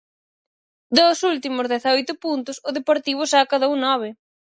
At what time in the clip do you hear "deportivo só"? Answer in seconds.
2.77-3.37